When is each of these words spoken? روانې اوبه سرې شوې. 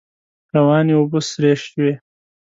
روانې 0.55 0.93
اوبه 0.97 1.19
سرې 1.29 1.53
شوې. 1.63 1.91